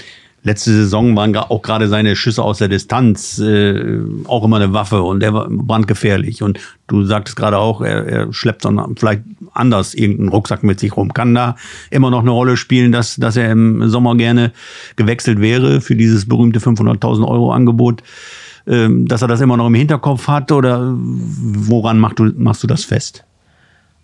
[0.46, 5.02] letzte Saison waren auch gerade seine Schüsse aus der Distanz äh, auch immer eine Waffe
[5.02, 6.42] und der war brandgefährlich.
[6.42, 10.96] Und du sagtest gerade auch, er, er schleppt dann vielleicht anders irgendeinen Rucksack mit sich
[10.96, 11.12] rum.
[11.12, 11.56] Kann da
[11.90, 14.52] immer noch eine Rolle spielen, dass, dass er im Sommer gerne
[14.94, 18.04] gewechselt wäre für dieses berühmte 500.000 Euro Angebot?
[18.68, 22.66] Ähm, dass er das immer noch im Hinterkopf hat oder woran machst du, machst du
[22.68, 23.25] das fest?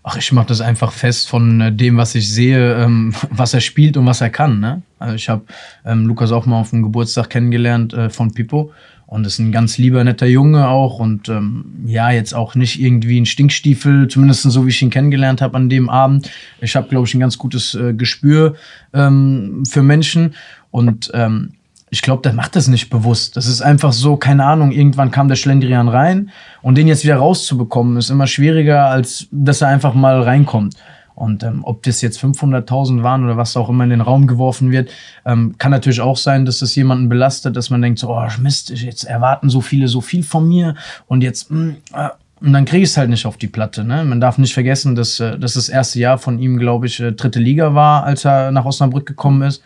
[0.04, 3.60] Ach, ich mache das einfach fest von äh, dem, was ich sehe, ähm, was er
[3.60, 4.60] spielt und was er kann.
[4.60, 4.82] Ne?
[4.98, 5.42] Also ich habe
[5.84, 8.72] ähm, Lukas auch mal auf dem Geburtstag kennengelernt äh, von Pippo
[9.06, 13.20] und ist ein ganz lieber, netter Junge auch und ähm, ja, jetzt auch nicht irgendwie
[13.20, 16.30] ein Stinkstiefel, zumindest so, wie ich ihn kennengelernt habe an dem Abend.
[16.62, 18.54] Ich habe, glaube ich, ein ganz gutes äh, Gespür
[18.94, 20.34] ähm, für Menschen
[20.70, 21.50] und ähm,
[21.92, 23.36] ich glaube, der macht das nicht bewusst.
[23.36, 26.30] Das ist einfach so, keine Ahnung, irgendwann kam der Schlendrian rein
[26.62, 30.74] und den jetzt wieder rauszubekommen, ist immer schwieriger, als dass er einfach mal reinkommt.
[31.14, 34.70] Und ähm, ob das jetzt 500.000 waren oder was auch immer in den Raum geworfen
[34.70, 34.90] wird,
[35.26, 38.70] ähm, kann natürlich auch sein, dass das jemanden belastet, dass man denkt, so, oh Mist,
[38.70, 40.74] jetzt erwarten so viele so viel von mir
[41.08, 42.08] und jetzt, mh, mm, äh,
[42.40, 43.84] und dann kriege ich es halt nicht auf die Platte.
[43.84, 44.02] Ne?
[44.02, 47.12] Man darf nicht vergessen, dass, äh, dass das erste Jahr von ihm, glaube ich, äh,
[47.12, 49.62] dritte Liga war, als er nach Osnabrück gekommen ist.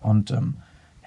[0.00, 0.56] Und ähm,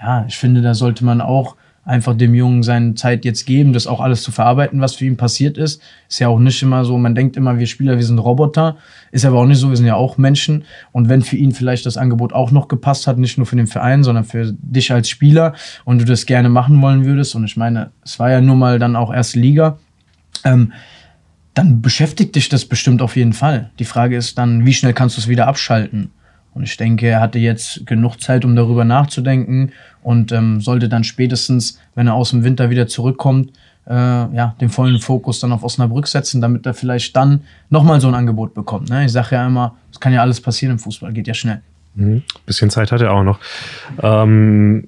[0.03, 3.87] ja, ich finde, da sollte man auch einfach dem Jungen seine Zeit jetzt geben, das
[3.87, 5.81] auch alles zu verarbeiten, was für ihn passiert ist.
[6.09, 8.77] Ist ja auch nicht immer so, man denkt immer, wir Spieler, wir sind Roboter.
[9.11, 10.63] Ist aber auch nicht so, wir sind ja auch Menschen.
[10.91, 13.67] Und wenn für ihn vielleicht das Angebot auch noch gepasst hat, nicht nur für den
[13.67, 17.57] Verein, sondern für dich als Spieler und du das gerne machen wollen würdest, und ich
[17.57, 19.77] meine, es war ja nun mal dann auch erste Liga,
[20.45, 20.71] ähm,
[21.53, 23.71] dann beschäftigt dich das bestimmt auf jeden Fall.
[23.79, 26.11] Die Frage ist dann, wie schnell kannst du es wieder abschalten?
[26.53, 29.71] Und ich denke, er hatte jetzt genug Zeit, um darüber nachzudenken
[30.03, 33.51] und ähm, sollte dann spätestens, wenn er aus dem Winter wieder zurückkommt,
[33.87, 38.07] äh, ja, den vollen Fokus dann auf Osnabrück setzen, damit er vielleicht dann nochmal so
[38.07, 38.89] ein Angebot bekommt.
[38.89, 39.05] Ne?
[39.05, 41.61] Ich sage ja immer, es kann ja alles passieren im Fußball, geht ja schnell.
[41.95, 42.23] Mhm.
[42.45, 43.39] Bisschen Zeit hat er auch noch.
[44.01, 44.87] Ähm,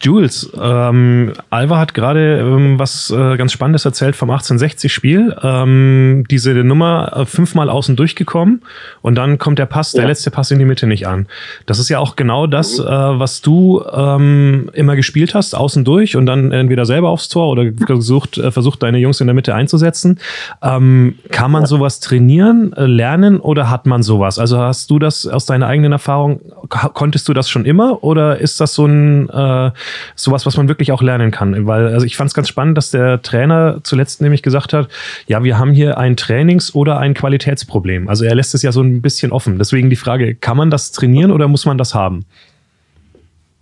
[0.00, 5.36] Jules, ähm, Alva hat gerade ähm, was äh, ganz Spannendes erzählt vom 1860-Spiel.
[5.40, 8.62] Ähm, diese Nummer äh, fünfmal außen durchgekommen
[9.02, 10.00] und dann kommt der Pass, ja.
[10.00, 11.28] der letzte Pass in die Mitte nicht an.
[11.66, 12.86] Das ist ja auch genau das, mhm.
[12.86, 17.48] äh, was du ähm, immer gespielt hast, außen durch und dann entweder selber aufs Tor
[17.48, 20.18] oder versucht, äh, versucht deine Jungs in der Mitte einzusetzen.
[20.60, 21.66] Ähm, kann man ja.
[21.68, 24.40] sowas trainieren, äh, lernen oder hat man sowas?
[24.40, 28.60] Also hast du das aus deiner eigenen Erfahrung, konntest du das schon immer oder ist
[28.60, 29.70] das so ein äh, äh,
[30.14, 31.66] sowas, was man wirklich auch lernen kann.
[31.66, 34.88] Weil, also ich fand es ganz spannend, dass der Trainer zuletzt nämlich gesagt hat,
[35.26, 38.08] ja, wir haben hier ein Trainings- oder ein Qualitätsproblem.
[38.08, 39.58] Also er lässt es ja so ein bisschen offen.
[39.58, 42.24] Deswegen die Frage, kann man das trainieren oder muss man das haben?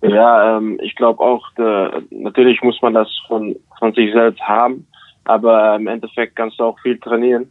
[0.03, 4.87] Ja, ähm, ich glaube auch, de, natürlich muss man das von, von sich selbst haben,
[5.25, 7.51] aber im Endeffekt kannst du auch viel trainieren.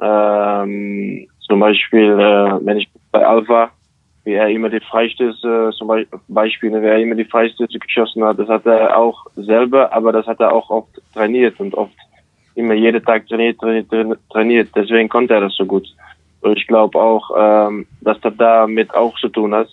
[0.00, 3.70] Ähm, zum Beispiel, äh, wenn ich bei Alpha
[4.24, 5.90] wie er immer die Freistöße, zum
[6.28, 10.26] Beispiel, wie er immer die Freistöße geschossen hat, das hat er auch selber, aber das
[10.26, 11.96] hat er auch oft trainiert und oft
[12.54, 14.68] immer jeden Tag trainiert, trainiert, trainiert.
[14.74, 15.86] Deswegen konnte er das so gut.
[16.42, 19.68] Und ich glaube auch, ähm, dass das damit auch zu tun hat,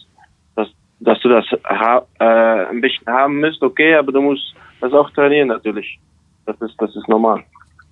[0.55, 4.93] dass, dass du das ha äh, ein bisschen haben musst, okay, aber du musst das
[4.93, 5.99] auch trainieren natürlich.
[6.45, 7.43] Das ist, das ist normal.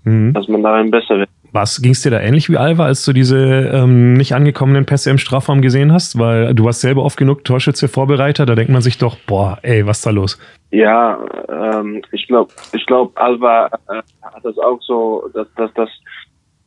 [0.08, 0.34] mhm.
[0.34, 1.30] dass man darin besser wird.
[1.60, 5.10] Was ging es dir da ähnlich wie Alva, als du diese ähm, nicht angekommenen Pässe
[5.10, 6.20] im Strafraum gesehen hast?
[6.20, 9.88] Weil du warst selber oft genug Torschütze Vorbereiter, da denkt man sich doch, boah, ey,
[9.88, 10.40] was ist da los?
[10.70, 11.18] Ja,
[11.50, 15.90] ähm, ich glaube, ich glaube, Alva äh, hat das auch so, dass das, das,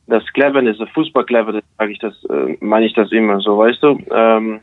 [0.09, 3.96] das Cleverness, das Fußball-Cleverness, sage ich das, äh, meine ich das immer so, weißt du?
[4.12, 4.59] Ähm,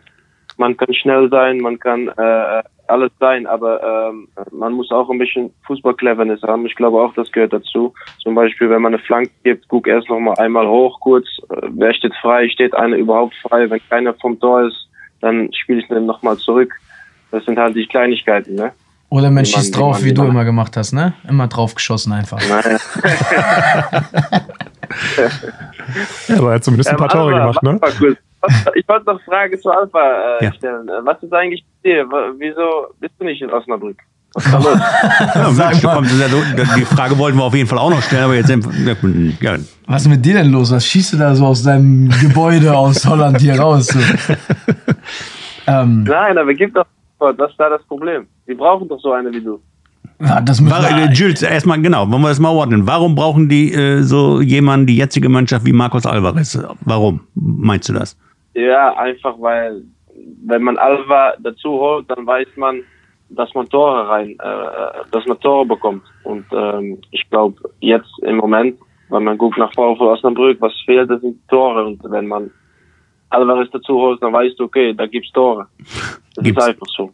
[0.58, 5.18] man kann schnell sein, man kann äh, alles sein, aber ähm, man muss auch ein
[5.18, 6.66] bisschen Fußball-Cleverness haben.
[6.66, 7.94] Ich glaube auch, das gehört dazu.
[8.22, 11.68] Zum Beispiel, wenn man eine Flanke gibt, guck erst noch mal einmal hoch kurz, äh,
[11.70, 13.70] wer steht frei, steht einer überhaupt frei.
[13.70, 14.88] Wenn keiner vom Tor ist,
[15.22, 16.74] dann spiele ich den noch mal zurück.
[17.32, 18.72] Das sind halt die Kleinigkeiten, ne?
[19.10, 21.14] Oder man schießt drauf, wie du immer gemacht hast, ne?
[21.28, 22.42] Immer drauf geschossen einfach.
[22.50, 22.78] Naja.
[26.28, 27.80] ja, aber er hat zumindest ein paar Tore gemacht, ne?
[28.76, 30.54] Ich wollte noch eine Frage zu Alpha äh, ja.
[30.54, 30.88] stellen.
[31.04, 32.06] Was ist eigentlich mit dir?
[32.38, 33.98] Wieso bist du nicht in Osnabrück?
[34.34, 35.58] Was ist da los?
[35.58, 38.50] ja, die Frage wollten wir auf jeden Fall auch noch stellen, aber jetzt.
[38.50, 39.56] Ja.
[39.88, 40.72] Was ist mit dir denn los?
[40.72, 43.88] Was schießt du da so aus deinem Gebäude aus Holland hier raus?
[43.88, 44.00] So?
[45.68, 46.86] ähm, Nein, aber gib doch.
[47.20, 48.28] Das ist da das Problem.
[48.46, 49.60] Wir brauchen doch so eine wie du.
[50.20, 52.88] Ja, das müssen wir, äh, Jules, erstmal genau, wollen wir das mal ordnen.
[52.88, 56.60] Warum brauchen die äh, so jemanden, die jetzige Mannschaft wie Marcos Alvarez?
[56.82, 58.18] Warum meinst du das?
[58.56, 59.84] Ja, einfach weil,
[60.44, 62.82] wenn man Alva dazu holt, dann weiß man,
[63.30, 66.04] dass man Tore rein, äh, dass man Tore bekommt.
[66.24, 71.12] Und ähm, ich glaube, jetzt im Moment, wenn man guckt nach VfL Osnabrück, was fehlt,
[71.12, 71.86] das sind Tore.
[71.86, 72.50] Und wenn man
[73.30, 75.68] Alvarez dazu holt, dann weißt du, okay, da gibt's Tore.
[76.36, 76.64] Das gibt's.
[76.64, 77.12] ist einfach so.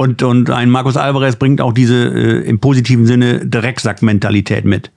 [0.00, 4.92] Und, und ein Markus Alvarez bringt auch diese äh, im positiven Sinne Drecksack-Mentalität mit.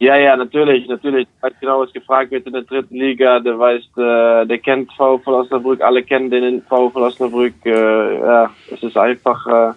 [0.00, 1.28] Ja, ja, natürlich, natürlich.
[1.40, 3.38] Weiß genau, was gefragt wird in der dritten Liga.
[3.38, 7.54] Der weiß, äh, der kennt VfL Osnabrück, alle kennen den VfL Osnabrück.
[7.64, 9.72] Äh, ja, es ist einfach, äh,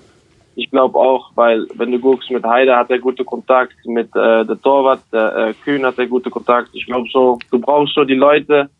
[0.55, 4.43] ich glaube auch, weil wenn du guckst, mit Heide hat er gute Kontakt, mit äh,
[4.43, 6.69] der Torwart, der äh, Kühn hat er gute Kontakt.
[6.73, 8.71] Ich glaube so, du brauchst so die Leute,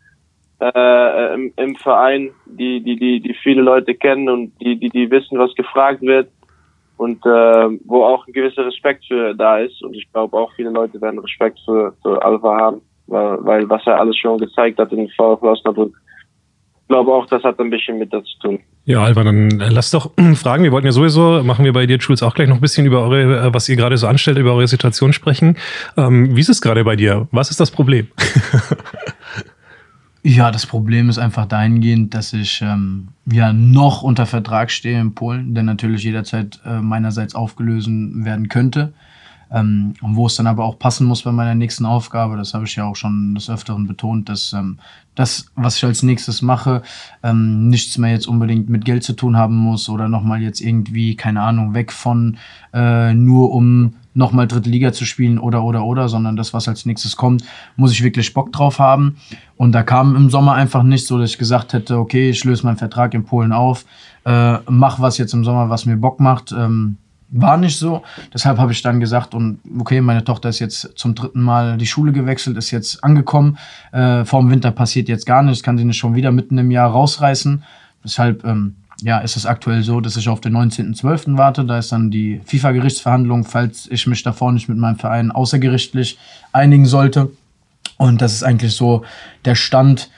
[0.74, 5.10] äh, im, im Verein, die, die, die, die viele Leute kennen und die, die, die
[5.10, 6.28] wissen, was gefragt wird
[6.96, 9.82] und äh, wo auch ein gewisser Respekt für da ist.
[9.82, 13.86] Und ich glaube auch viele Leute werden Respekt für, für Alpha haben, weil, weil was
[13.86, 15.94] er alles schon gezeigt hat in VfL Osnabrück.
[16.82, 18.60] Ich glaube auch, das hat ein bisschen mit dazu zu tun.
[18.84, 20.64] Ja, Alva, dann lass doch fragen.
[20.64, 23.02] Wir wollten ja sowieso, machen wir bei dir, Schulz, auch gleich noch ein bisschen über
[23.08, 25.56] eure, äh, was ihr gerade so anstellt, über eure Situation sprechen.
[25.96, 27.26] Ähm, wie ist es gerade bei dir?
[27.32, 28.08] Was ist das Problem?
[30.26, 35.14] Ja, das Problem ist einfach dahingehend, dass ich ähm, ja noch unter Vertrag stehe in
[35.14, 38.94] Polen, der natürlich jederzeit äh, meinerseits aufgelöst werden könnte.
[39.50, 42.64] Ähm, und wo es dann aber auch passen muss bei meiner nächsten Aufgabe, das habe
[42.64, 44.78] ich ja auch schon des Öfteren betont, dass ähm,
[45.14, 46.80] das, was ich als nächstes mache,
[47.22, 51.16] ähm, nichts mehr jetzt unbedingt mit Geld zu tun haben muss oder nochmal jetzt irgendwie,
[51.16, 52.38] keine Ahnung, weg von
[52.72, 56.86] äh, nur um nochmal dritte Liga zu spielen oder oder oder, sondern das, was als
[56.86, 57.44] nächstes kommt,
[57.76, 59.16] muss ich wirklich Bock drauf haben.
[59.56, 62.64] Und da kam im Sommer einfach nicht so, dass ich gesagt hätte, okay, ich löse
[62.64, 63.84] meinen Vertrag in Polen auf,
[64.24, 66.52] äh, mach was jetzt im Sommer, was mir Bock macht.
[66.52, 66.96] Ähm,
[67.36, 68.02] war nicht so.
[68.32, 71.86] Deshalb habe ich dann gesagt, und okay, meine Tochter ist jetzt zum dritten Mal die
[71.86, 73.58] Schule gewechselt, ist jetzt angekommen.
[73.92, 76.70] Äh, vor dem Winter passiert jetzt gar nichts, kann sie nicht schon wieder mitten im
[76.70, 77.64] Jahr rausreißen.
[78.04, 81.36] Deshalb ähm, ja, ist es aktuell so, dass ich auf den 19.12.
[81.36, 81.66] warte.
[81.66, 86.18] Da ist dann die FIFA-Gerichtsverhandlung, falls ich mich davor nicht mit meinem Verein außergerichtlich
[86.52, 87.30] einigen sollte.
[87.98, 89.04] Und das ist eigentlich so
[89.44, 90.10] der Stand,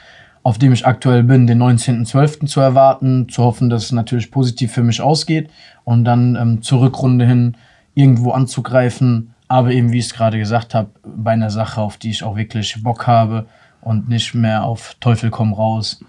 [0.44, 2.46] auf dem ich aktuell bin, den 19.12.
[2.46, 5.50] zu erwarten, zu hoffen, dass es natürlich positiv für mich ausgeht
[5.82, 7.56] und dann ähm, zur Rückrunde hin
[7.94, 9.34] irgendwo anzugreifen.
[9.48, 12.36] Aber eben, wie ich es gerade gesagt habe, bei einer Sache, auf die ich auch
[12.36, 13.46] wirklich Bock habe
[13.80, 16.04] und nicht mehr auf Teufel komm raus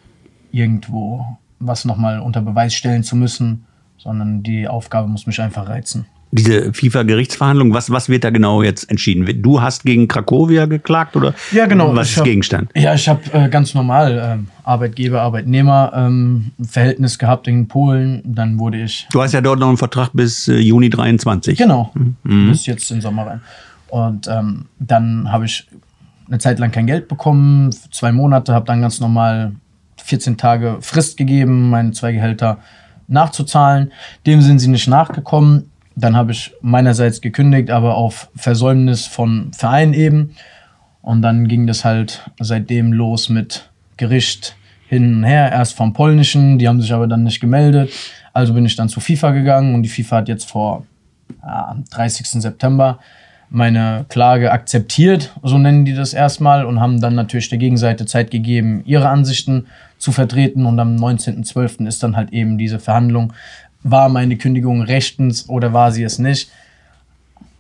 [0.52, 3.65] irgendwo was nochmal unter Beweis stellen zu müssen,
[3.98, 6.06] sondern die Aufgabe muss mich einfach reizen.
[6.32, 9.41] Diese FIFA-Gerichtsverhandlung, was, was wird da genau jetzt entschieden?
[9.41, 11.96] Du hast gegen Krakowia geklagt oder ja, genau.
[11.96, 12.70] was ist hab, Gegenstand?
[12.76, 18.22] Ja, ich habe äh, ganz normal äh, Arbeitgeber, Arbeitnehmer ähm, Verhältnis gehabt in Polen.
[18.26, 19.08] Dann wurde ich.
[19.12, 21.58] Du hast ja dort noch einen Vertrag bis äh, Juni 23.
[21.58, 22.50] Genau, mhm.
[22.50, 23.41] bis jetzt in Sommer rein.
[23.88, 25.65] Und ähm, dann habe ich
[26.28, 29.54] eine Zeit lang kein Geld bekommen, zwei Monate, habe dann ganz normal
[30.08, 32.60] 14 Tage Frist gegeben, meine zwei Gehälter
[33.08, 33.91] nachzuzahlen.
[34.26, 35.70] Dem sind sie nicht nachgekommen.
[35.96, 40.36] Dann habe ich meinerseits gekündigt, aber auf Versäumnis von Verein eben.
[41.02, 44.56] Und dann ging das halt seitdem los mit Gericht
[44.88, 45.52] hin und her.
[45.52, 47.91] Erst vom Polnischen, die haben sich aber dann nicht gemeldet.
[48.32, 50.86] Also bin ich dann zu FIFA gegangen und die FIFA hat jetzt vor
[51.43, 52.28] ja, 30.
[52.41, 53.00] September
[53.50, 58.32] meine Klage akzeptiert, so nennen die das erstmal, und haben dann natürlich der Gegenseite Zeit
[58.32, 60.66] gegeben, ihre Ansichten zu vertreten.
[60.66, 61.88] Und am 19.12.
[61.88, 63.34] ist dann halt eben diese Verhandlung.
[63.84, 66.50] War meine Kündigung rechtens oder war sie es nicht?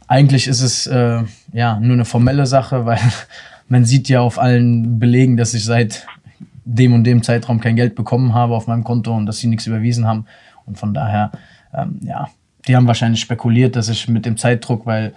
[0.07, 2.99] eigentlich ist es äh, ja nur eine formelle Sache, weil
[3.67, 6.07] man sieht ja auf allen Belegen, dass ich seit
[6.65, 9.67] dem und dem Zeitraum kein Geld bekommen habe auf meinem Konto und dass sie nichts
[9.67, 10.25] überwiesen haben.
[10.65, 11.31] Und von daher,
[11.73, 12.27] ähm, ja,
[12.67, 15.13] die haben wahrscheinlich spekuliert, dass ich mit dem Zeitdruck, weil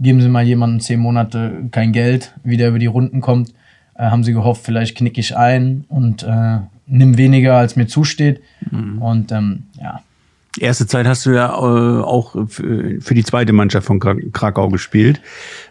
[0.00, 3.50] geben sie mal jemandem zehn Monate kein Geld, wie der über die Runden kommt,
[3.94, 8.40] äh, haben sie gehofft, vielleicht knicke ich ein und äh, nimm weniger, als mir zusteht.
[8.70, 9.00] Mhm.
[9.00, 10.00] Und ähm, ja,
[10.60, 15.20] Erste Zeit hast du ja äh, auch für die zweite Mannschaft von Krakau gespielt.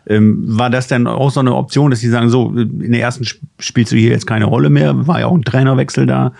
[0.05, 3.25] Ähm, war das denn auch so eine Option, dass sie sagen, so, in der ersten
[3.59, 6.33] spielst du hier jetzt keine Rolle mehr, war ja auch ein Trainerwechsel da.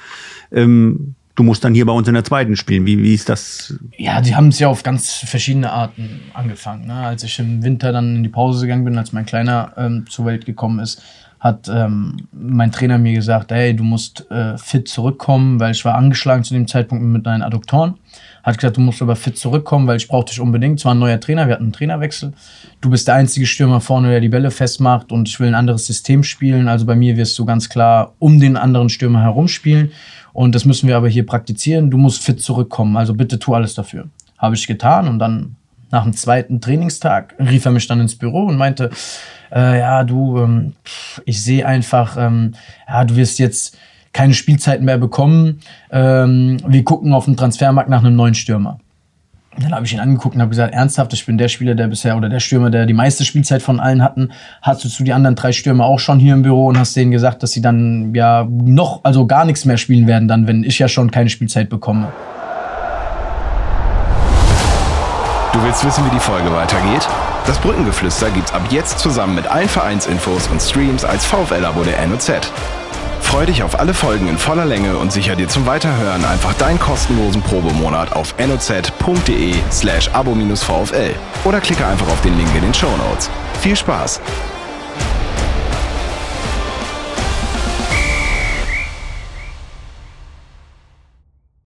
[0.52, 2.86] Ähm, du musst dann hier bei uns in der zweiten spielen.
[2.86, 3.74] Wie, wie ist das?
[3.98, 6.88] Ja, die haben es ja auf ganz verschiedene Arten angefangen.
[6.88, 6.94] Ne?
[6.94, 10.26] Als ich im Winter dann in die Pause gegangen bin, als mein Kleiner ähm, zur
[10.26, 11.02] Welt gekommen ist,
[11.44, 15.96] hat ähm, mein Trainer mir gesagt, hey, du musst äh, fit zurückkommen, weil ich war
[15.96, 17.96] angeschlagen zu dem Zeitpunkt mit meinen Adduktoren.
[18.44, 20.80] Hat gesagt, du musst aber fit zurückkommen, weil ich brauchte dich unbedingt.
[20.80, 22.32] Es war ein neuer Trainer, wir hatten einen Trainerwechsel.
[22.80, 25.86] Du bist der einzige Stürmer vorne, der die Bälle festmacht und ich will ein anderes
[25.86, 26.70] System spielen.
[26.70, 29.92] Also bei mir wirst du ganz klar um den anderen Stürmer herum spielen.
[30.34, 31.92] Und das müssen wir aber hier praktizieren.
[31.92, 32.98] Du musst fit zurückkommen.
[32.98, 34.10] Also bitte tu alles dafür.
[34.38, 35.56] Habe ich getan und dann
[35.92, 38.90] nach dem zweiten Trainingstag rief er mich dann ins Büro und meinte,
[39.54, 40.74] äh, ja, du, ähm,
[41.24, 42.56] ich sehe einfach, ähm,
[42.88, 43.78] ja, du wirst jetzt
[44.12, 45.60] keine Spielzeiten mehr bekommen.
[45.92, 48.80] Ähm, wir gucken auf dem Transfermarkt nach einem neuen Stürmer.
[49.60, 52.18] Dann habe ich ihn angeguckt und habe gesagt, ernsthaft, ich bin der Spieler, der bisher
[52.18, 54.30] oder der Stürmer, der die meiste Spielzeit von allen hatten.
[54.62, 57.12] Hast du zu die anderen drei Stürmer auch schon hier im Büro und hast denen
[57.12, 60.80] gesagt, dass sie dann ja noch, also gar nichts mehr spielen werden, dann, wenn ich
[60.80, 62.08] ja schon keine Spielzeit bekomme.
[65.54, 67.08] Du willst wissen, wie die Folge weitergeht?
[67.46, 72.32] Das Brückengeflüster gibt's ab jetzt zusammen mit allen Vereinsinfos und Streams als VfL-Abo der NOZ.
[73.24, 76.80] Freu dich auf alle Folgen in voller Länge und sicher dir zum Weiterhören einfach deinen
[76.80, 82.96] kostenlosen Probemonat auf noz.de slash abo-vfl oder klicke einfach auf den Link in den Show
[82.98, 83.32] Notes.
[83.62, 84.22] Viel Spaß!